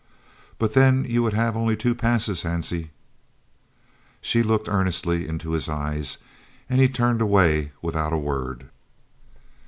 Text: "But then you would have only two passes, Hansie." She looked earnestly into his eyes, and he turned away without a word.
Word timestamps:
"But 0.57 0.73
then 0.73 1.05
you 1.07 1.21
would 1.21 1.33
have 1.35 1.55
only 1.55 1.77
two 1.77 1.93
passes, 1.93 2.41
Hansie." 2.41 2.89
She 4.19 4.41
looked 4.41 4.67
earnestly 4.67 5.27
into 5.27 5.51
his 5.51 5.69
eyes, 5.69 6.17
and 6.67 6.81
he 6.81 6.89
turned 6.89 7.21
away 7.21 7.71
without 7.83 8.11
a 8.11 8.17
word. 8.17 8.71